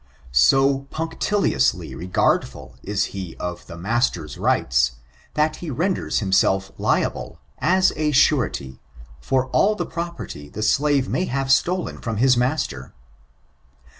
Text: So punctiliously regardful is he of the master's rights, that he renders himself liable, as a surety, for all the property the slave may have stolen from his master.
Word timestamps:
So 0.31 0.87
punctiliously 0.89 1.93
regardful 1.93 2.75
is 2.81 3.13
he 3.13 3.37
of 3.37 3.67
the 3.67 3.77
master's 3.77 4.35
rights, 4.35 4.93
that 5.35 5.57
he 5.57 5.69
renders 5.69 6.21
himself 6.21 6.71
liable, 6.79 7.37
as 7.59 7.93
a 7.95 8.09
surety, 8.11 8.79
for 9.19 9.45
all 9.49 9.75
the 9.75 9.85
property 9.85 10.49
the 10.49 10.63
slave 10.63 11.07
may 11.07 11.25
have 11.25 11.51
stolen 11.51 11.99
from 12.01 12.17
his 12.17 12.35
master. 12.35 12.95